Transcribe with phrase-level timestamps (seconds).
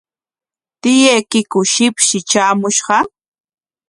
[0.81, 2.97] ¿Tiyaykiku shipshi traamushqa?